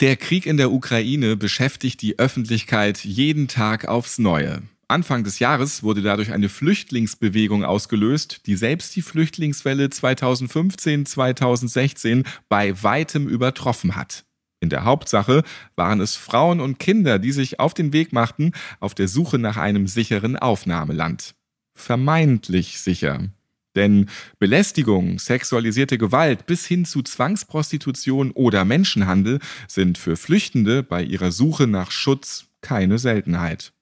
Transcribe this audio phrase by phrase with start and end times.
[0.00, 4.62] Der Krieg in der Ukraine beschäftigt die Öffentlichkeit jeden Tag aufs Neue.
[4.88, 13.28] Anfang des Jahres wurde dadurch eine Flüchtlingsbewegung ausgelöst, die selbst die Flüchtlingswelle 2015-2016 bei weitem
[13.28, 14.24] übertroffen hat.
[14.60, 15.42] In der Hauptsache
[15.76, 19.58] waren es Frauen und Kinder, die sich auf den Weg machten auf der Suche nach
[19.58, 21.34] einem sicheren Aufnahmeland.
[21.74, 23.28] Vermeintlich sicher.
[23.76, 24.06] Denn
[24.38, 31.66] Belästigung, sexualisierte Gewalt bis hin zu Zwangsprostitution oder Menschenhandel sind für Flüchtende bei ihrer Suche
[31.66, 33.72] nach Schutz keine Seltenheit.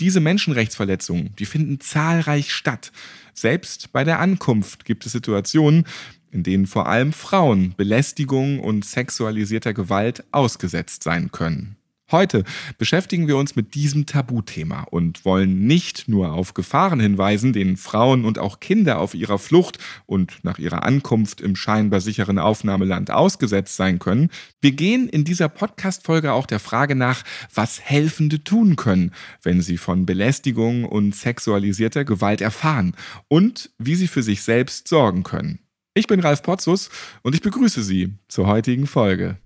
[0.00, 2.92] Diese Menschenrechtsverletzungen, die finden zahlreich statt.
[3.34, 5.84] Selbst bei der Ankunft gibt es Situationen,
[6.30, 11.77] in denen vor allem Frauen Belästigung und sexualisierter Gewalt ausgesetzt sein können.
[12.10, 12.44] Heute
[12.78, 18.24] beschäftigen wir uns mit diesem Tabuthema und wollen nicht nur auf Gefahren hinweisen, denen Frauen
[18.24, 23.76] und auch Kinder auf ihrer Flucht und nach ihrer Ankunft im scheinbar sicheren Aufnahmeland ausgesetzt
[23.76, 24.30] sein können.
[24.62, 29.76] Wir gehen in dieser Podcast-Folge auch der Frage nach, was Helfende tun können, wenn sie
[29.76, 32.94] von Belästigung und sexualisierter Gewalt erfahren
[33.28, 35.58] und wie sie für sich selbst sorgen können.
[35.92, 36.88] Ich bin Ralf Potzus
[37.22, 39.36] und ich begrüße Sie zur heutigen Folge.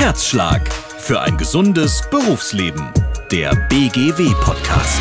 [0.00, 2.90] Herzschlag für ein gesundes Berufsleben.
[3.30, 4.98] Der BGW-Podcast.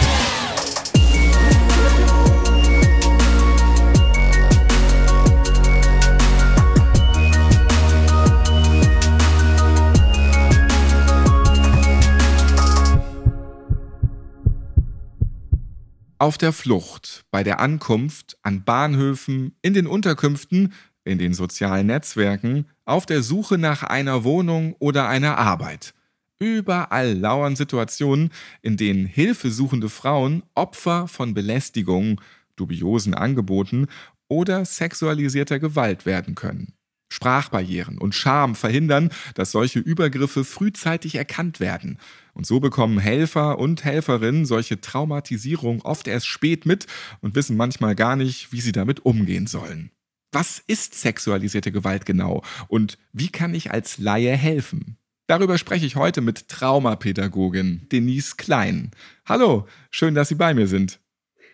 [16.18, 20.74] Auf der Flucht, bei der Ankunft, an Bahnhöfen, in den Unterkünften,
[21.06, 25.94] in den sozialen Netzwerken, auf der Suche nach einer Wohnung oder einer Arbeit.
[26.40, 28.32] Überall lauern Situationen,
[28.62, 32.22] in denen hilfesuchende Frauen Opfer von Belästigung,
[32.56, 33.88] dubiosen Angeboten
[34.28, 36.74] oder sexualisierter Gewalt werden können.
[37.12, 41.98] Sprachbarrieren und Scham verhindern, dass solche Übergriffe frühzeitig erkannt werden.
[42.34, 46.86] Und so bekommen Helfer und Helferinnen solche Traumatisierung oft erst spät mit
[47.22, 49.92] und wissen manchmal gar nicht, wie sie damit umgehen sollen.
[50.32, 54.98] Was ist sexualisierte Gewalt genau und wie kann ich als Laie helfen?
[55.26, 58.92] Darüber spreche ich heute mit Traumapädagogin Denise Klein.
[59.26, 61.00] Hallo, schön, dass Sie bei mir sind.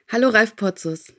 [0.09, 1.13] Hallo Ralf Potzus.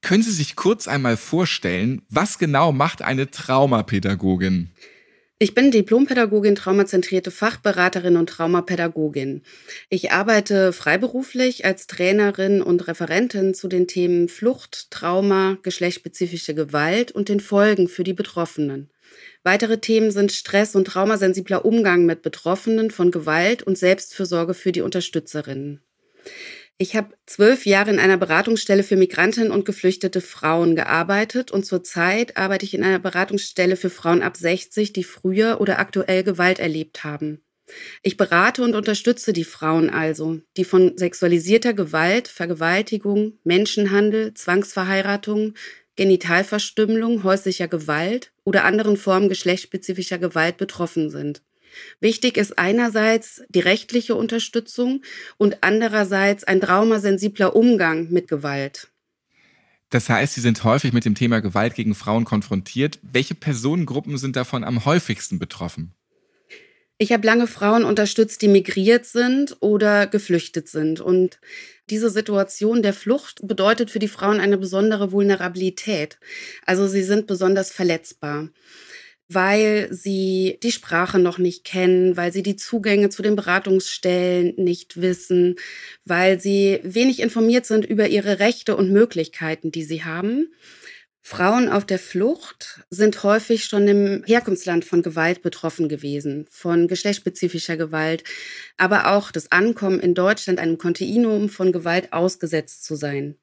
[0.00, 4.70] Können Sie sich kurz einmal vorstellen, was genau macht eine Traumapädagogin?
[5.42, 9.42] Ich bin Diplompädagogin, traumazentrierte Fachberaterin und Traumapädagogin.
[9.88, 17.28] Ich arbeite freiberuflich als Trainerin und Referentin zu den Themen Flucht, Trauma, geschlechtsspezifische Gewalt und
[17.28, 18.88] den Folgen für die Betroffenen.
[19.42, 24.82] Weitere Themen sind Stress und traumasensibler Umgang mit Betroffenen von Gewalt und Selbstfürsorge für die
[24.82, 25.80] Unterstützerinnen.
[26.82, 32.36] Ich habe zwölf Jahre in einer Beratungsstelle für Migrantinnen und geflüchtete Frauen gearbeitet und zurzeit
[32.36, 37.04] arbeite ich in einer Beratungsstelle für Frauen ab 60, die früher oder aktuell Gewalt erlebt
[37.04, 37.40] haben.
[38.02, 45.54] Ich berate und unterstütze die Frauen also, die von sexualisierter Gewalt, Vergewaltigung, Menschenhandel, Zwangsverheiratung,
[45.94, 51.42] Genitalverstümmelung, häuslicher Gewalt oder anderen Formen geschlechtsspezifischer Gewalt betroffen sind.
[52.00, 55.02] Wichtig ist einerseits die rechtliche Unterstützung
[55.38, 58.88] und andererseits ein traumasensibler Umgang mit Gewalt.
[59.90, 62.98] Das heißt, Sie sind häufig mit dem Thema Gewalt gegen Frauen konfrontiert.
[63.02, 65.92] Welche Personengruppen sind davon am häufigsten betroffen?
[66.96, 71.00] Ich habe lange Frauen unterstützt, die migriert sind oder geflüchtet sind.
[71.00, 71.40] Und
[71.90, 76.18] diese Situation der Flucht bedeutet für die Frauen eine besondere Vulnerabilität.
[76.64, 78.48] Also sie sind besonders verletzbar
[79.34, 85.00] weil sie die Sprache noch nicht kennen, weil sie die Zugänge zu den Beratungsstellen nicht
[85.00, 85.56] wissen,
[86.04, 90.52] weil sie wenig informiert sind über ihre Rechte und Möglichkeiten, die sie haben.
[91.24, 97.76] Frauen auf der Flucht sind häufig schon im Herkunftsland von Gewalt betroffen gewesen, von geschlechtsspezifischer
[97.76, 98.24] Gewalt,
[98.76, 103.36] aber auch das Ankommen in Deutschland einem Kontinuum von Gewalt ausgesetzt zu sein.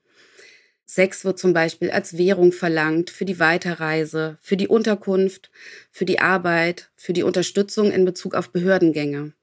[0.92, 5.52] Sex wird zum Beispiel als Währung verlangt für die Weiterreise, für die Unterkunft,
[5.92, 9.34] für die Arbeit, für die Unterstützung in Bezug auf Behördengänge.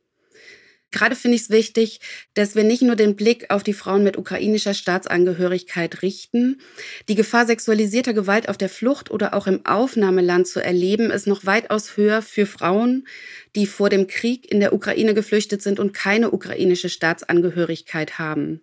[0.91, 2.01] Gerade finde ich es wichtig,
[2.35, 6.61] dass wir nicht nur den Blick auf die Frauen mit ukrainischer Staatsangehörigkeit richten.
[7.09, 11.47] Die Gefahr sexualisierter Gewalt auf der Flucht oder auch im Aufnahmeland zu erleben, ist noch
[11.47, 13.07] weitaus höher für Frauen,
[13.55, 18.63] die vor dem Krieg in der Ukraine geflüchtet sind und keine ukrainische Staatsangehörigkeit haben.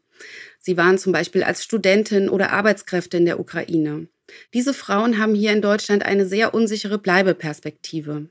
[0.66, 4.08] Sie waren zum Beispiel als Studentin oder Arbeitskräfte in der Ukraine.
[4.54, 8.30] Diese Frauen haben hier in Deutschland eine sehr unsichere Bleibeperspektive.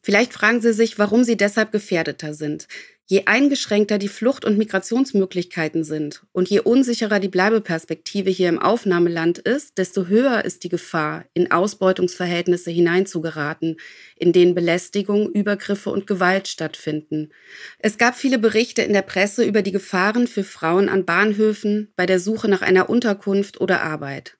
[0.00, 2.68] Vielleicht fragen Sie sich, warum sie deshalb gefährdeter sind.
[3.06, 9.38] Je eingeschränkter die Flucht- und Migrationsmöglichkeiten sind und je unsicherer die Bleibeperspektive hier im Aufnahmeland
[9.38, 13.76] ist, desto höher ist die Gefahr, in Ausbeutungsverhältnisse hineinzugeraten,
[14.16, 17.30] in denen Belästigung, Übergriffe und Gewalt stattfinden.
[17.78, 22.06] Es gab viele Berichte in der Presse über die Gefahren für Frauen an Bahnhöfen bei
[22.06, 24.38] der Suche nach einer Unterkunft oder Arbeit.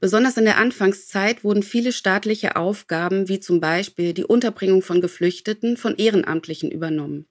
[0.00, 5.76] Besonders in der Anfangszeit wurden viele staatliche Aufgaben, wie zum Beispiel die Unterbringung von Geflüchteten,
[5.76, 7.26] von Ehrenamtlichen übernommen.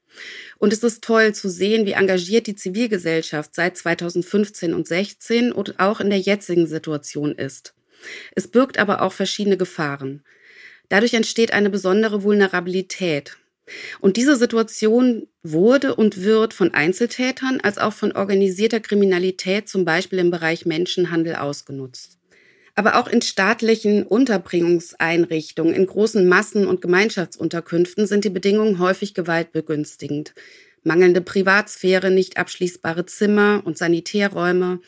[0.57, 5.79] Und es ist toll zu sehen, wie engagiert die Zivilgesellschaft seit 2015 und 16 und
[5.79, 7.73] auch in der jetzigen Situation ist.
[8.35, 10.23] Es birgt aber auch verschiedene Gefahren.
[10.89, 13.37] Dadurch entsteht eine besondere Vulnerabilität.
[14.01, 20.19] Und diese Situation wurde und wird von Einzeltätern als auch von organisierter Kriminalität, zum Beispiel
[20.19, 22.20] im Bereich Menschenhandel, ausgenutzt
[22.75, 30.33] aber auch in staatlichen Unterbringungseinrichtungen, in großen Massen- und Gemeinschaftsunterkünften sind die Bedingungen häufig gewaltbegünstigend.
[30.83, 34.79] Mangelnde Privatsphäre, nicht abschließbare Zimmer und Sanitärräume,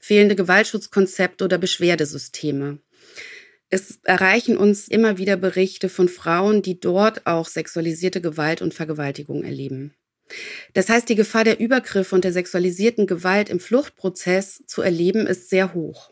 [0.00, 2.78] fehlende Gewaltschutzkonzepte oder Beschwerdesysteme.
[3.68, 9.44] Es erreichen uns immer wieder Berichte von Frauen, die dort auch sexualisierte Gewalt und Vergewaltigung
[9.44, 9.94] erleben.
[10.74, 15.50] Das heißt, die Gefahr der Übergriffe und der sexualisierten Gewalt im Fluchtprozess zu erleben, ist
[15.50, 16.10] sehr hoch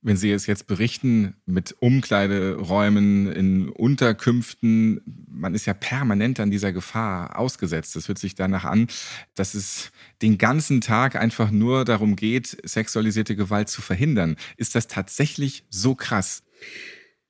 [0.00, 6.72] wenn Sie es jetzt berichten mit Umkleideräumen, in Unterkünften, man ist ja permanent an dieser
[6.72, 7.96] Gefahr ausgesetzt.
[7.96, 8.86] Das hört sich danach an,
[9.34, 9.90] dass es
[10.22, 14.36] den ganzen Tag einfach nur darum geht, sexualisierte Gewalt zu verhindern.
[14.56, 16.42] Ist das tatsächlich so krass?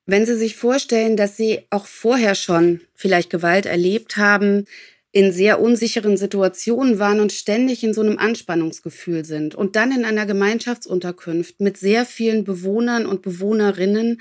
[0.04, 4.64] Wenn Sie sich vorstellen, dass Sie auch vorher schon vielleicht Gewalt erlebt haben,
[5.10, 10.04] in sehr unsicheren Situationen waren und ständig in so einem Anspannungsgefühl sind und dann in
[10.04, 14.20] einer Gemeinschaftsunterkunft mit sehr vielen Bewohnern und Bewohnerinnen,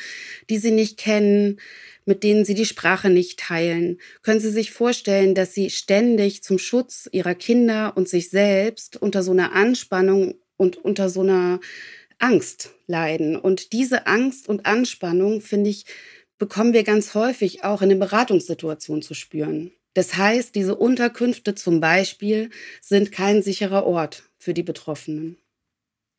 [0.49, 1.59] die sie nicht kennen,
[2.05, 3.99] mit denen sie die Sprache nicht teilen.
[4.21, 9.23] Können Sie sich vorstellen, dass Sie ständig zum Schutz Ihrer Kinder und sich selbst unter
[9.23, 11.59] so einer Anspannung und unter so einer
[12.17, 13.35] Angst leiden?
[13.35, 15.85] Und diese Angst und Anspannung, finde ich,
[16.37, 19.73] bekommen wir ganz häufig auch in den Beratungssituationen zu spüren.
[19.97, 22.51] Das heißt, diese Unterkünfte zum Beispiel
[22.81, 25.37] sind kein sicherer Ort für die Betroffenen.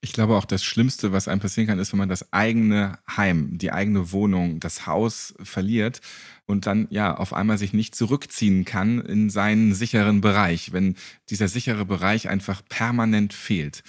[0.00, 3.56] Ich glaube auch, das Schlimmste, was einem passieren kann, ist, wenn man das eigene Heim,
[3.56, 6.00] die eigene Wohnung, das Haus verliert
[6.44, 10.72] und dann ja auf einmal sich nicht zurückziehen kann in seinen sicheren Bereich.
[10.72, 10.96] Wenn
[11.30, 13.84] dieser sichere Bereich einfach permanent fehlt,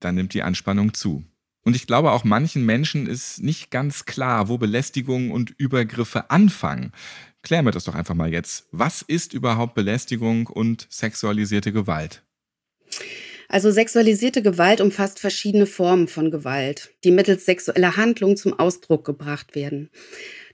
[0.00, 1.24] dann nimmt die Anspannung zu.
[1.62, 6.92] Und ich glaube, auch manchen Menschen ist nicht ganz klar, wo Belästigung und Übergriffe anfangen.
[7.48, 8.66] Klären wir das doch einfach mal jetzt.
[8.72, 12.22] Was ist überhaupt Belästigung und sexualisierte Gewalt?
[13.48, 19.54] Also sexualisierte Gewalt umfasst verschiedene Formen von Gewalt, die mittels sexueller Handlung zum Ausdruck gebracht
[19.54, 19.88] werden.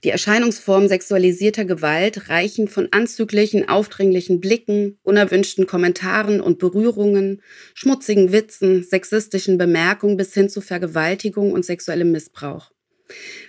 [0.05, 7.41] Die Erscheinungsformen sexualisierter Gewalt reichen von anzüglichen, aufdringlichen Blicken, unerwünschten Kommentaren und Berührungen,
[7.73, 12.71] schmutzigen Witzen, sexistischen Bemerkungen bis hin zu Vergewaltigung und sexuellem Missbrauch.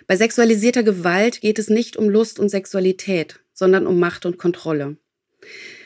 [0.07, 4.97] Bei sexualisierter Gewalt geht es nicht um Lust und Sexualität, sondern um Macht und Kontrolle.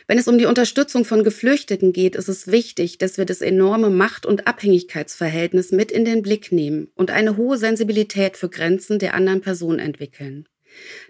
[0.07, 3.91] Wenn es um die Unterstützung von Geflüchteten geht, ist es wichtig, dass wir das enorme
[3.91, 9.15] Macht- und Abhängigkeitsverhältnis mit in den Blick nehmen und eine hohe Sensibilität für Grenzen der
[9.15, 10.49] anderen Person entwickeln.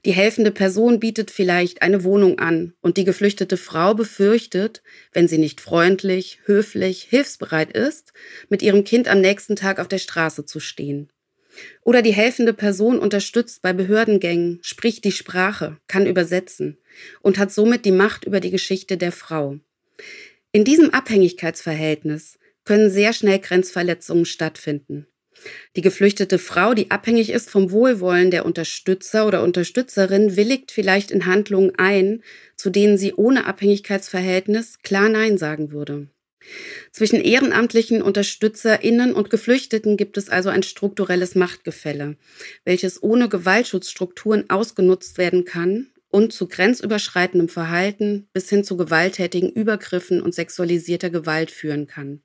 [0.04, 5.38] Die helfende Person bietet vielleicht eine Wohnung an und die geflüchtete Frau befürchtet, wenn sie
[5.38, 8.12] nicht freundlich, höflich, hilfsbereit ist,
[8.48, 11.10] mit ihrem Kind am nächsten Tag auf der Straße zu stehen.
[11.82, 16.78] Oder die helfende Person unterstützt bei Behördengängen, spricht die Sprache, kann übersetzen
[17.22, 19.58] und hat somit die Macht über die Geschichte der Frau.
[20.52, 25.06] In diesem Abhängigkeitsverhältnis können sehr schnell Grenzverletzungen stattfinden.
[25.76, 31.26] Die geflüchtete Frau, die abhängig ist vom Wohlwollen der Unterstützer oder Unterstützerin, willigt vielleicht in
[31.26, 32.22] Handlungen ein,
[32.56, 36.08] zu denen sie ohne Abhängigkeitsverhältnis klar Nein sagen würde.
[36.92, 42.16] Zwischen ehrenamtlichen UnterstützerInnen und Geflüchteten gibt es also ein strukturelles Machtgefälle,
[42.64, 50.20] welches ohne Gewaltschutzstrukturen ausgenutzt werden kann und zu grenzüberschreitendem Verhalten bis hin zu gewalttätigen Übergriffen
[50.20, 52.22] und sexualisierter Gewalt führen kann.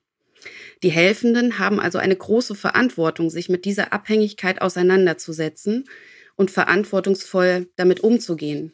[0.82, 5.84] Die Helfenden haben also eine große Verantwortung, sich mit dieser Abhängigkeit auseinanderzusetzen
[6.36, 8.72] und verantwortungsvoll damit umzugehen.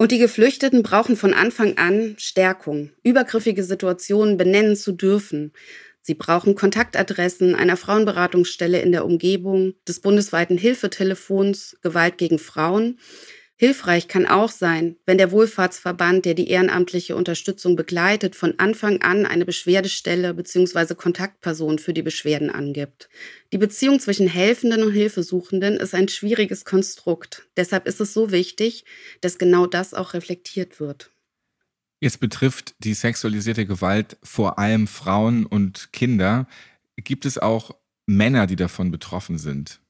[0.00, 5.52] Und die Geflüchteten brauchen von Anfang an Stärkung, übergriffige Situationen benennen zu dürfen.
[6.00, 12.98] Sie brauchen Kontaktadressen einer Frauenberatungsstelle in der Umgebung, des bundesweiten Hilfetelefons Gewalt gegen Frauen
[13.60, 19.26] Hilfreich kann auch sein, wenn der Wohlfahrtsverband, der die ehrenamtliche Unterstützung begleitet, von Anfang an
[19.26, 20.94] eine Beschwerdestelle bzw.
[20.94, 23.08] Kontaktperson für die Beschwerden angibt.
[23.52, 27.48] Die Beziehung zwischen Helfenden und Hilfesuchenden ist ein schwieriges Konstrukt.
[27.56, 28.84] Deshalb ist es so wichtig,
[29.22, 31.10] dass genau das auch reflektiert wird.
[31.98, 36.46] Jetzt betrifft die sexualisierte Gewalt vor allem Frauen und Kinder.
[36.94, 37.74] Gibt es auch
[38.06, 39.80] Männer, die davon betroffen sind?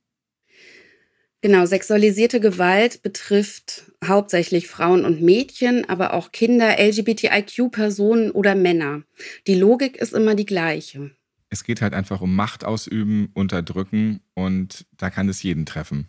[1.41, 9.03] Genau, sexualisierte Gewalt betrifft hauptsächlich Frauen und Mädchen, aber auch Kinder, LGBTIQ-Personen oder Männer.
[9.47, 11.13] Die Logik ist immer die gleiche.
[11.49, 16.09] Es geht halt einfach um Macht ausüben, unterdrücken und da kann es jeden treffen.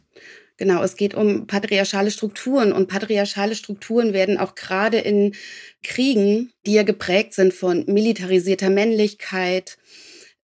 [0.58, 5.34] Genau, es geht um patriarchale Strukturen und patriarchale Strukturen werden auch gerade in
[5.84, 9.78] Kriegen, die ja geprägt sind von militarisierter Männlichkeit,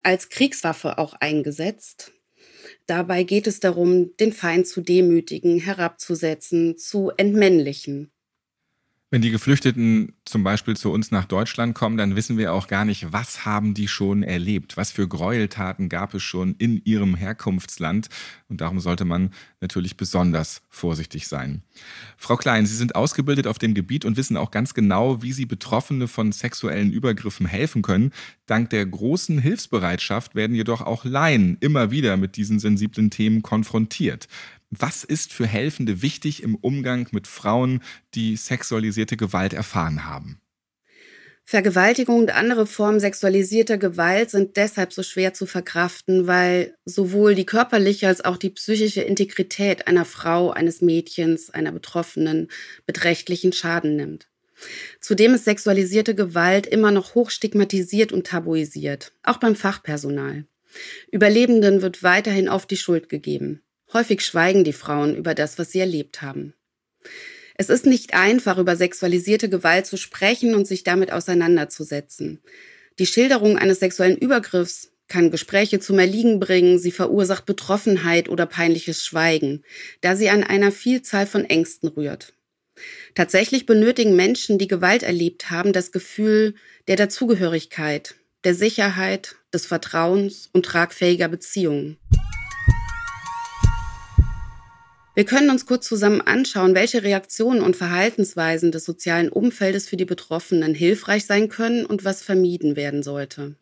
[0.03, 2.13] als Kriegswaffe auch eingesetzt.
[2.87, 8.11] Dabei geht es darum, den Feind zu demütigen, herabzusetzen, zu entmännlichen.
[9.15, 12.83] Wenn die Geflüchteten zum Beispiel zu uns nach Deutschland kommen, dann wissen wir auch gar
[12.83, 18.09] nicht, was haben die schon erlebt, was für Gräueltaten gab es schon in ihrem Herkunftsland.
[18.49, 19.29] Und darum sollte man
[19.61, 21.63] natürlich besonders vorsichtig sein.
[22.17, 25.45] Frau Klein, Sie sind ausgebildet auf dem Gebiet und wissen auch ganz genau, wie Sie
[25.45, 28.11] Betroffene von sexuellen Übergriffen helfen können.
[28.47, 34.27] Dank der großen Hilfsbereitschaft werden jedoch auch Laien immer wieder mit diesen sensiblen Themen konfrontiert.
[34.77, 37.81] Was ist für Helfende wichtig im Umgang mit Frauen,
[38.13, 40.41] die sexualisierte Gewalt erfahren haben?
[41.47, 47.45] Vergewaltigung und andere Formen sexualisierter Gewalt sind deshalb so schwer zu verkraften, weil sowohl die
[47.45, 52.47] körperliche als auch die psychische Integrität einer Frau, eines Mädchens, einer Betroffenen
[52.87, 54.27] beträchtlichen Schaden nimmt.
[54.99, 60.45] Zudem ist sexualisierte Gewalt immer noch hoch stigmatisiert und tabuisiert, auch beim Fachpersonal.
[61.11, 63.61] Überlebenden wird weiterhin oft die Schuld gegeben.
[63.95, 66.53] Häufig schweigen die Frauen über das, was sie erlebt haben.
[67.55, 72.41] Es ist nicht einfach, über sexualisierte Gewalt zu sprechen und sich damit auseinanderzusetzen.
[72.99, 79.01] Die Schilderung eines sexuellen Übergriffs kann Gespräche zum Erliegen bringen, sie verursacht Betroffenheit oder peinliches
[79.05, 79.63] Schweigen,
[80.01, 82.33] da sie an einer Vielzahl von Ängsten rührt.
[83.13, 86.55] Tatsächlich benötigen Menschen, die Gewalt erlebt haben, das Gefühl
[86.89, 91.97] der Dazugehörigkeit, der Sicherheit, des Vertrauens und tragfähiger Beziehungen.
[95.15, 100.03] Wir können uns kurz zusammen anschauen, welche Reaktionen und Verhaltensweisen des sozialen Umfeldes für die
[100.03, 103.55] Betroffenen hilfreich sein können und was vermieden werden sollte.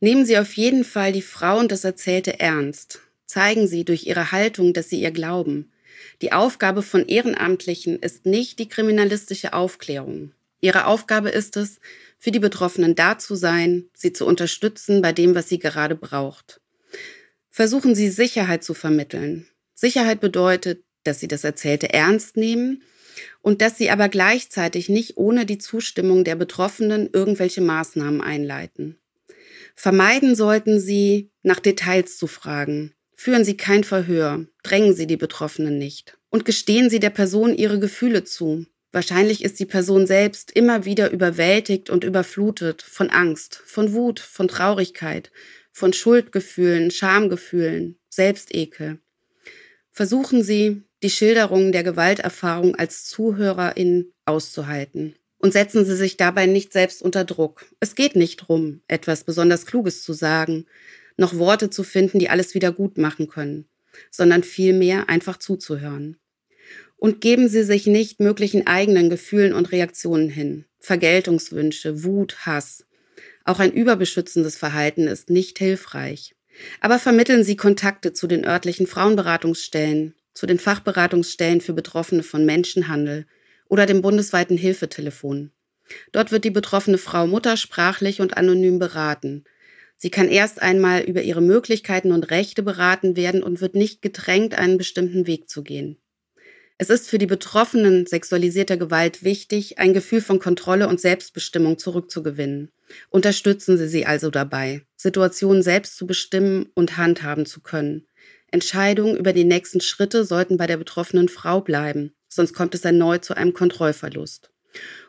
[0.00, 3.00] Nehmen Sie auf jeden Fall die Frau und das Erzählte ernst.
[3.26, 5.70] Zeigen Sie durch Ihre Haltung, dass Sie ihr glauben.
[6.22, 10.32] Die Aufgabe von Ehrenamtlichen ist nicht die kriminalistische Aufklärung.
[10.62, 11.80] Ihre Aufgabe ist es,
[12.18, 16.60] für die Betroffenen da zu sein, sie zu unterstützen bei dem, was sie gerade braucht.
[17.50, 19.49] Versuchen Sie Sicherheit zu vermitteln.
[19.80, 22.82] Sicherheit bedeutet, dass sie das Erzählte ernst nehmen
[23.40, 28.98] und dass sie aber gleichzeitig nicht ohne die Zustimmung der Betroffenen irgendwelche Maßnahmen einleiten.
[29.74, 32.92] Vermeiden sollten sie, nach Details zu fragen.
[33.16, 36.18] Führen Sie kein Verhör, drängen Sie die Betroffenen nicht.
[36.28, 38.66] Und gestehen Sie der Person ihre Gefühle zu.
[38.92, 44.48] Wahrscheinlich ist die Person selbst immer wieder überwältigt und überflutet von Angst, von Wut, von
[44.48, 45.30] Traurigkeit,
[45.72, 49.00] von Schuldgefühlen, Schamgefühlen, Selbstekel.
[50.00, 55.14] Versuchen Sie, die Schilderung der Gewalterfahrung als Zuhörerin auszuhalten.
[55.36, 57.66] Und setzen Sie sich dabei nicht selbst unter Druck.
[57.80, 60.64] Es geht nicht darum, etwas besonders Kluges zu sagen,
[61.18, 63.68] noch Worte zu finden, die alles wieder gut machen können,
[64.10, 66.16] sondern vielmehr einfach zuzuhören.
[66.96, 70.64] Und geben Sie sich nicht möglichen eigenen Gefühlen und Reaktionen hin.
[70.78, 72.86] Vergeltungswünsche, Wut, Hass.
[73.44, 76.34] Auch ein überbeschützendes Verhalten ist nicht hilfreich.
[76.80, 83.26] Aber vermitteln Sie Kontakte zu den örtlichen Frauenberatungsstellen, zu den Fachberatungsstellen für Betroffene von Menschenhandel
[83.68, 85.50] oder dem bundesweiten Hilfetelefon.
[86.12, 89.44] Dort wird die betroffene Frau muttersprachlich und anonym beraten.
[89.96, 94.54] Sie kann erst einmal über ihre Möglichkeiten und Rechte beraten werden und wird nicht gedrängt,
[94.54, 95.98] einen bestimmten Weg zu gehen.
[96.82, 102.70] Es ist für die Betroffenen sexualisierter Gewalt wichtig, ein Gefühl von Kontrolle und Selbstbestimmung zurückzugewinnen.
[103.10, 108.06] Unterstützen Sie sie also dabei, Situationen selbst zu bestimmen und handhaben zu können.
[108.50, 113.26] Entscheidungen über die nächsten Schritte sollten bei der betroffenen Frau bleiben, sonst kommt es erneut
[113.26, 114.50] zu einem Kontrollverlust.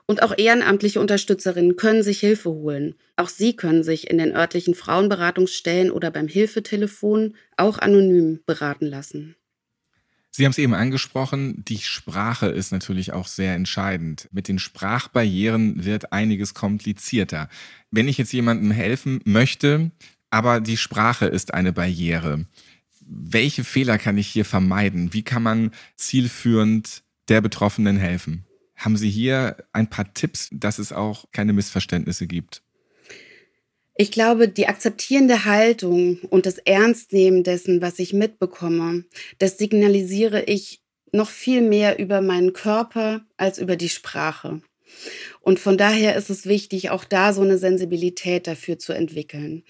[0.06, 2.96] Und auch ehrenamtliche Unterstützerinnen können sich Hilfe holen.
[3.16, 9.38] Auch sie können sich in den örtlichen Frauenberatungsstellen oder beim Hilfetelefon auch anonym beraten lassen.
[10.34, 14.30] Sie haben es eben angesprochen, die Sprache ist natürlich auch sehr entscheidend.
[14.32, 17.50] Mit den Sprachbarrieren wird einiges komplizierter.
[17.92, 19.92] Wenn ich jetzt jemandem helfen möchte,
[20.30, 22.46] aber die Sprache ist eine Barriere,
[23.02, 25.14] welche Fehler kann ich hier vermeiden?
[25.14, 28.46] Wie kann man zielführend der Betroffenen helfen?
[28.78, 32.64] Haben Sie hier ein paar Tipps, dass es auch keine Missverständnisse gibt?
[34.02, 39.06] Ich glaube, die akzeptierende Haltung und das Ernstnehmen dessen, was ich mitbekomme,
[39.38, 40.82] das signalisiere ich
[41.12, 44.64] noch viel mehr über meinen Körper als über die Sprache.
[45.42, 49.64] Und von daher ist es wichtig, auch da so eine Sensibilität dafür zu entwickeln.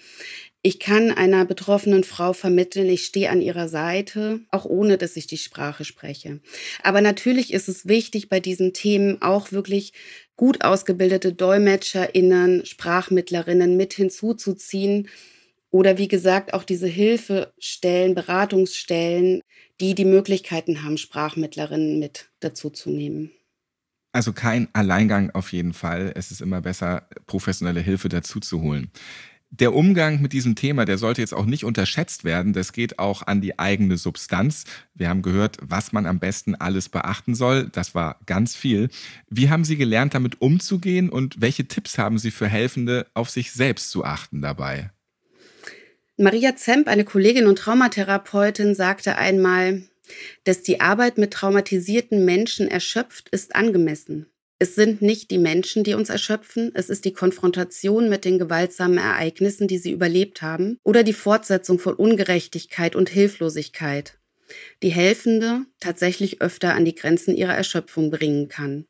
[0.64, 5.28] Ich kann einer betroffenen Frau vermitteln, ich stehe an ihrer Seite, auch ohne dass ich
[5.28, 6.40] die Sprache spreche.
[6.84, 9.92] Aber natürlich ist es wichtig, bei diesen Themen auch wirklich
[10.42, 15.08] gut ausgebildete DolmetscherInnen, Sprachmittlerinnen mit hinzuzuziehen.
[15.70, 19.44] Oder wie gesagt, auch diese Hilfestellen, Beratungsstellen,
[19.80, 23.30] die die Möglichkeiten haben, Sprachmittlerinnen mit dazuzunehmen.
[24.14, 26.12] Also kein Alleingang auf jeden Fall.
[26.16, 28.90] Es ist immer besser, professionelle Hilfe dazuzuholen
[29.52, 32.54] der Umgang mit diesem Thema, der sollte jetzt auch nicht unterschätzt werden.
[32.54, 34.64] Das geht auch an die eigene Substanz.
[34.96, 37.70] Wir haben gehört, was man am besten alles beachten soll.
[37.70, 38.90] Das war ganz viel.
[39.30, 43.52] Wie haben Sie gelernt, damit umzugehen und welche Tipps haben Sie für Helfende, auf sich
[43.52, 44.92] selbst zu achten dabei?
[46.16, 49.84] Maria Zemp, eine Kollegin und Traumatherapeutin, sagte einmal,
[50.46, 54.31] dass die Arbeit mit traumatisierten Menschen erschöpft, ist angemessen.
[54.62, 59.00] Es sind nicht die Menschen, die uns erschöpfen, es ist die Konfrontation mit den gewaltsamen
[59.00, 64.20] Ereignissen, die sie überlebt haben, oder die Fortsetzung von Ungerechtigkeit und Hilflosigkeit,
[64.84, 68.86] die Helfende tatsächlich öfter an die Grenzen ihrer Erschöpfung bringen kann.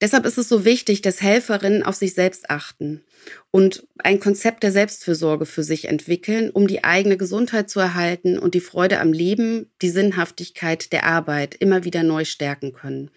[0.00, 3.04] Deshalb ist es so wichtig, dass Helferinnen auf sich selbst achten
[3.52, 8.54] und ein Konzept der Selbstfürsorge für sich entwickeln, um die eigene Gesundheit zu erhalten und
[8.54, 13.12] die Freude am Leben, die Sinnhaftigkeit der Arbeit immer wieder neu stärken können.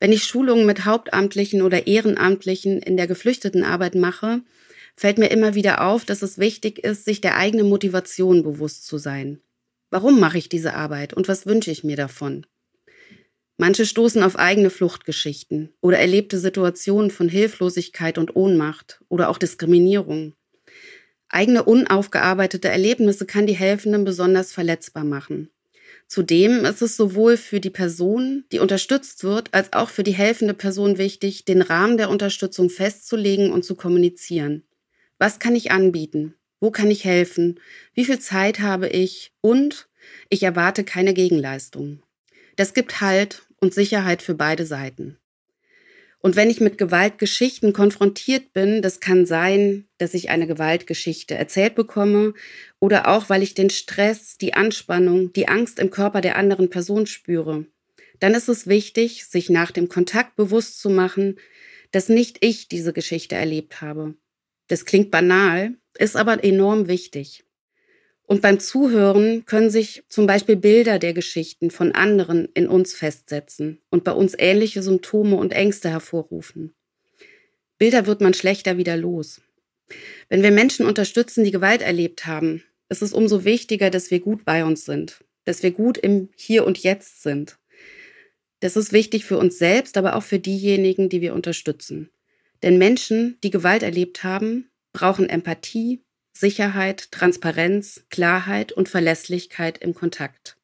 [0.00, 4.42] Wenn ich Schulungen mit Hauptamtlichen oder Ehrenamtlichen in der Geflüchtetenarbeit mache,
[4.94, 8.98] fällt mir immer wieder auf, dass es wichtig ist, sich der eigenen Motivation bewusst zu
[8.98, 9.40] sein.
[9.90, 12.46] Warum mache ich diese Arbeit und was wünsche ich mir davon?
[13.56, 20.34] Manche stoßen auf eigene Fluchtgeschichten oder erlebte Situationen von Hilflosigkeit und Ohnmacht oder auch Diskriminierung.
[21.28, 25.50] Eigene unaufgearbeitete Erlebnisse kann die Helfenden besonders verletzbar machen.
[26.08, 30.54] Zudem ist es sowohl für die Person, die unterstützt wird, als auch für die helfende
[30.54, 34.64] Person wichtig, den Rahmen der Unterstützung festzulegen und zu kommunizieren.
[35.18, 36.34] Was kann ich anbieten?
[36.60, 37.60] Wo kann ich helfen?
[37.92, 39.32] Wie viel Zeit habe ich?
[39.42, 39.88] Und
[40.30, 42.02] ich erwarte keine Gegenleistung.
[42.56, 45.18] Das gibt Halt und Sicherheit für beide Seiten.
[46.20, 51.76] Und wenn ich mit Gewaltgeschichten konfrontiert bin, das kann sein, dass ich eine Gewaltgeschichte erzählt
[51.76, 52.34] bekomme
[52.80, 57.06] oder auch, weil ich den Stress, die Anspannung, die Angst im Körper der anderen Person
[57.06, 57.66] spüre.
[58.18, 61.38] Dann ist es wichtig, sich nach dem Kontakt bewusst zu machen,
[61.92, 64.14] dass nicht ich diese Geschichte erlebt habe.
[64.66, 67.44] Das klingt banal, ist aber enorm wichtig.
[68.28, 73.80] Und beim Zuhören können sich zum Beispiel Bilder der Geschichten von anderen in uns festsetzen
[73.88, 76.74] und bei uns ähnliche Symptome und Ängste hervorrufen.
[77.78, 79.40] Bilder wird man schlechter wieder los.
[80.28, 84.44] Wenn wir Menschen unterstützen, die Gewalt erlebt haben, ist es umso wichtiger, dass wir gut
[84.44, 87.58] bei uns sind, dass wir gut im Hier und Jetzt sind.
[88.60, 92.10] Das ist wichtig für uns selbst, aber auch für diejenigen, die wir unterstützen.
[92.62, 96.02] Denn Menschen, die Gewalt erlebt haben, brauchen Empathie,
[96.38, 100.56] Sicherheit, Transparenz, Klarheit und Verlässlichkeit im Kontakt.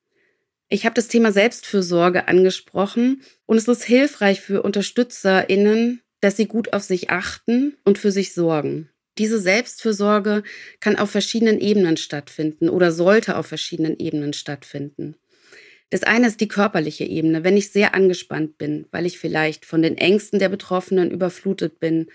[0.68, 6.72] Ich habe das Thema Selbstfürsorge angesprochen und es ist hilfreich für Unterstützerinnen, dass sie gut
[6.72, 8.88] auf sich achten und für sich sorgen.
[9.18, 10.42] Diese Selbstfürsorge
[10.80, 15.16] kann auf verschiedenen Ebenen stattfinden oder sollte auf verschiedenen Ebenen stattfinden.
[15.90, 19.82] Das eine ist die körperliche Ebene, wenn ich sehr angespannt bin, weil ich vielleicht von
[19.82, 22.06] den Ängsten der Betroffenen überflutet bin,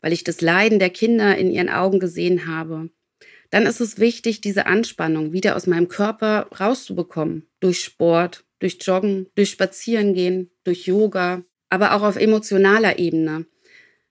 [0.00, 2.90] weil ich das Leiden der Kinder in ihren Augen gesehen habe,
[3.50, 7.46] dann ist es wichtig, diese Anspannung wieder aus meinem Körper rauszubekommen.
[7.60, 13.46] Durch Sport, durch Joggen, durch Spazierengehen, durch Yoga, aber auch auf emotionaler Ebene.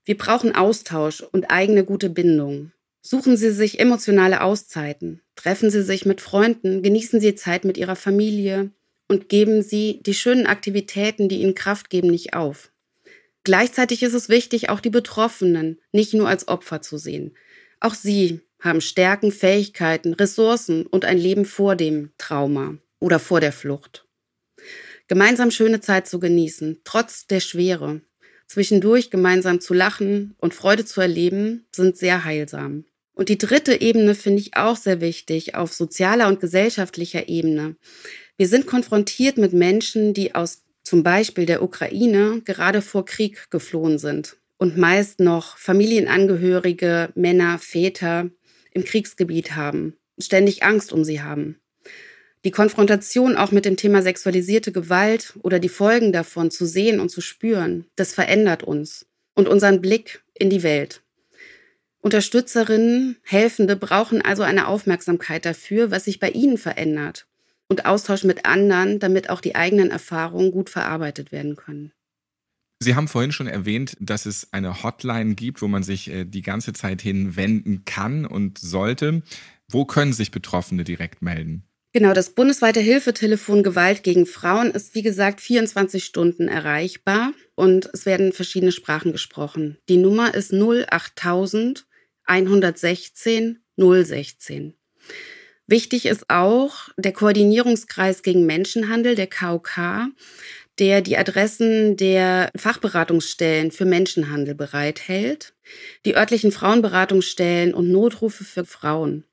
[0.04, 2.72] Wir brauchen Austausch und eigene gute Bindung.
[3.02, 7.96] Suchen Sie sich emotionale Auszeiten, treffen Sie sich mit Freunden, genießen Sie Zeit mit Ihrer
[7.96, 8.72] Familie
[9.08, 12.72] und geben Sie die schönen Aktivitäten, die Ihnen Kraft geben, nicht auf.
[13.44, 17.36] Gleichzeitig ist es wichtig, auch die Betroffenen nicht nur als Opfer zu sehen.
[17.86, 23.52] Auch sie haben Stärken, Fähigkeiten, Ressourcen und ein Leben vor dem Trauma oder vor der
[23.52, 24.08] Flucht.
[25.08, 28.02] Gemeinsam schöne Zeit zu genießen, trotz der Schwere,
[28.48, 32.86] zwischendurch gemeinsam zu lachen und Freude zu erleben, sind sehr heilsam.
[33.14, 37.76] Und die dritte Ebene finde ich auch sehr wichtig, auf sozialer und gesellschaftlicher Ebene.
[38.36, 44.00] Wir sind konfrontiert mit Menschen, die aus zum Beispiel der Ukraine gerade vor Krieg geflohen
[44.00, 48.30] sind und meist noch Familienangehörige, Männer, Väter,
[48.72, 51.60] im Kriegsgebiet haben, ständig Angst um sie haben.
[52.44, 57.10] Die Konfrontation auch mit dem Thema sexualisierte Gewalt oder die Folgen davon zu sehen und
[57.10, 61.02] zu spüren, das verändert uns und unseren Blick in die Welt.
[62.02, 67.26] Unterstützerinnen, Helfende brauchen also eine Aufmerksamkeit dafür, was sich bei ihnen verändert
[67.68, 71.94] und Austausch mit anderen, damit auch die eigenen Erfahrungen gut verarbeitet werden können.
[72.80, 76.42] Sie haben vorhin schon erwähnt, dass es eine Hotline gibt, wo man sich äh, die
[76.42, 79.22] ganze Zeit hin wenden kann und sollte.
[79.70, 81.64] Wo können sich Betroffene direkt melden?
[81.94, 88.06] Genau, das bundesweite Hilfetelefon Gewalt gegen Frauen ist wie gesagt 24 Stunden erreichbar und es
[88.06, 89.78] werden verschiedene Sprachen gesprochen.
[89.88, 91.86] Die Nummer ist 08000
[92.26, 94.74] 116 016.
[95.68, 100.10] Wichtig ist auch der Koordinierungskreis gegen Menschenhandel, der KOK,
[100.80, 105.54] der die Adressen der Fachberatungsstellen für Menschenhandel bereithält,
[106.06, 109.24] die örtlichen Frauenberatungsstellen und Notrufe für Frauen.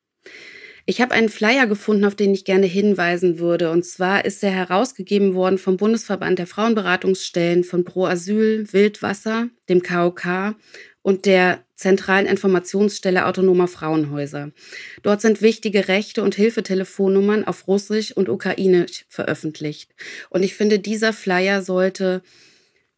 [0.84, 3.70] Ich habe einen Flyer gefunden, auf den ich gerne hinweisen würde.
[3.70, 9.82] Und zwar ist er herausgegeben worden vom Bundesverband der Frauenberatungsstellen von Pro Asyl, Wildwasser, dem
[9.82, 10.56] KOK
[11.02, 14.52] und der Zentralen Informationsstelle autonomer Frauenhäuser.
[15.02, 19.90] Dort sind wichtige Rechte und Hilfetelefonnummern auf Russisch und Ukrainisch veröffentlicht.
[20.30, 22.22] Und ich finde, dieser Flyer sollte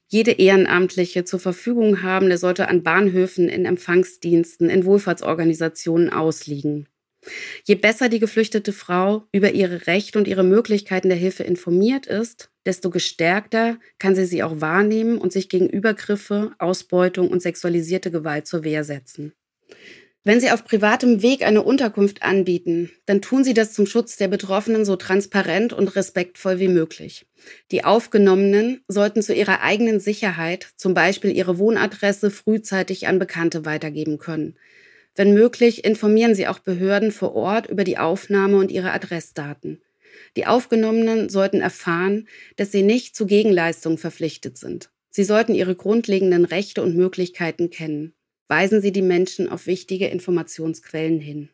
[0.09, 2.29] jede Ehrenamtliche zur Verfügung haben.
[2.29, 6.87] Der sollte an Bahnhöfen, in Empfangsdiensten, in Wohlfahrtsorganisationen ausliegen.
[7.64, 12.51] Je besser die geflüchtete Frau über ihre Rechte und ihre Möglichkeiten der Hilfe informiert ist,
[12.66, 18.46] desto gestärkter kann sie sie auch wahrnehmen und sich gegen Übergriffe, Ausbeutung und sexualisierte Gewalt
[18.46, 19.33] zur Wehr setzen.
[20.27, 24.29] Wenn Sie auf privatem Weg eine Unterkunft anbieten, dann tun Sie das zum Schutz der
[24.29, 27.27] Betroffenen so transparent und respektvoll wie möglich.
[27.70, 34.16] Die Aufgenommenen sollten zu ihrer eigenen Sicherheit zum Beispiel ihre Wohnadresse frühzeitig an Bekannte weitergeben
[34.16, 34.57] können.
[35.14, 39.83] Wenn möglich, informieren Sie auch Behörden vor Ort über die Aufnahme und ihre Adressdaten.
[40.37, 44.90] Die Aufgenommenen sollten erfahren, dass sie nicht zu Gegenleistungen verpflichtet sind.
[45.11, 48.14] Sie sollten ihre grundlegenden Rechte und Möglichkeiten kennen.
[48.49, 51.51] Weisen Sie die Menschen auf wichtige Informationsquellen hin.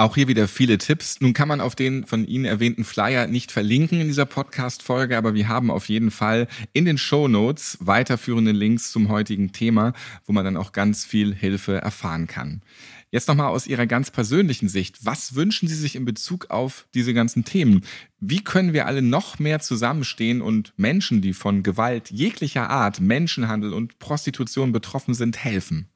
[0.00, 1.20] Auch hier wieder viele Tipps.
[1.20, 5.34] Nun kann man auf den von Ihnen erwähnten Flyer nicht verlinken in dieser Podcast-Folge, aber
[5.34, 9.92] wir haben auf jeden Fall in den Show Notes weiterführende Links zum heutigen Thema,
[10.24, 12.62] wo man dann auch ganz viel Hilfe erfahren kann.
[13.12, 15.04] Jetzt nochmal aus Ihrer ganz persönlichen Sicht.
[15.04, 17.84] Was wünschen Sie sich in Bezug auf diese ganzen Themen?
[18.20, 23.72] Wie können wir alle noch mehr zusammenstehen und Menschen, die von Gewalt jeglicher Art, Menschenhandel
[23.72, 25.88] und Prostitution betroffen sind, helfen?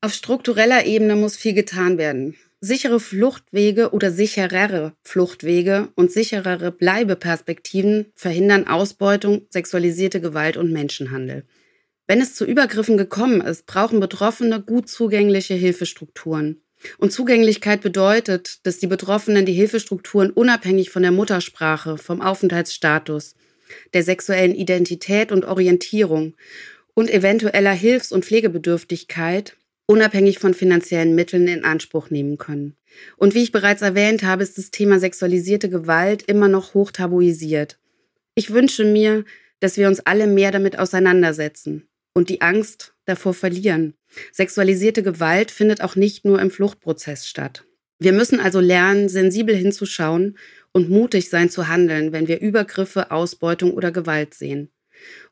[0.00, 2.34] Auf struktureller Ebene muss viel getan werden.
[2.60, 11.44] Sichere Fluchtwege oder sicherere Fluchtwege und sicherere Bleibeperspektiven verhindern Ausbeutung, sexualisierte Gewalt und Menschenhandel.
[12.06, 16.60] Wenn es zu Übergriffen gekommen ist, brauchen Betroffene gut zugängliche Hilfestrukturen.
[16.98, 23.36] Und Zugänglichkeit bedeutet, dass die Betroffenen die Hilfestrukturen unabhängig von der Muttersprache, vom Aufenthaltsstatus,
[23.94, 26.34] der sexuellen Identität und Orientierung
[26.92, 32.76] und eventueller Hilfs- und Pflegebedürftigkeit unabhängig von finanziellen Mitteln in Anspruch nehmen können.
[33.16, 37.78] Und wie ich bereits erwähnt habe, ist das Thema sexualisierte Gewalt immer noch hoch tabuisiert.
[38.34, 39.24] Ich wünsche mir,
[39.60, 43.94] dass wir uns alle mehr damit auseinandersetzen und die Angst davor verlieren.
[44.32, 47.64] Sexualisierte Gewalt findet auch nicht nur im Fluchtprozess statt.
[47.98, 50.38] Wir müssen also lernen, sensibel hinzuschauen
[50.72, 54.70] und mutig sein zu handeln, wenn wir Übergriffe, Ausbeutung oder Gewalt sehen.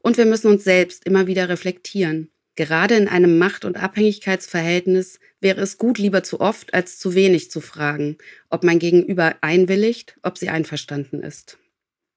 [0.00, 2.30] Und wir müssen uns selbst immer wieder reflektieren.
[2.54, 7.50] Gerade in einem Macht- und Abhängigkeitsverhältnis wäre es gut, lieber zu oft als zu wenig
[7.50, 8.18] zu fragen,
[8.50, 11.58] ob mein Gegenüber einwilligt, ob sie einverstanden ist.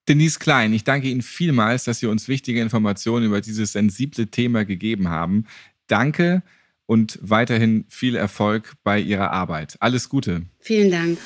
[0.07, 4.63] Denise Klein, ich danke Ihnen vielmals, dass Sie uns wichtige Informationen über dieses sensible Thema
[4.63, 5.45] gegeben haben.
[5.87, 6.43] Danke
[6.85, 9.77] und weiterhin viel Erfolg bei Ihrer Arbeit.
[9.79, 10.43] Alles Gute.
[10.59, 11.17] Vielen Dank.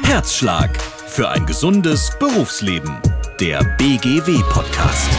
[0.03, 2.99] Herzschlag für ein gesundes Berufsleben.
[3.39, 5.11] Der BGW-Podcast.